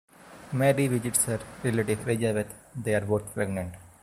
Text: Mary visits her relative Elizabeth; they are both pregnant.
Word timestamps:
Mary 0.53 0.87
visits 0.87 1.25
her 1.25 1.39
relative 1.63 2.09
Elizabeth; 2.09 2.51
they 2.75 2.95
are 2.95 3.05
both 3.05 3.31
pregnant. 3.35 3.75